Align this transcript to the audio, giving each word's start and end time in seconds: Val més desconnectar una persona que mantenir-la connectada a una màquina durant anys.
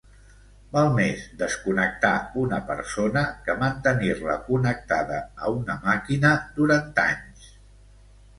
Val 0.75 0.87
més 0.93 1.25
desconnectar 1.41 2.13
una 2.43 2.59
persona 2.69 3.23
que 3.49 3.57
mantenir-la 3.65 4.39
connectada 4.49 5.21
a 5.21 5.53
una 5.61 5.77
màquina 5.85 6.33
durant 6.59 6.91
anys. 7.05 7.55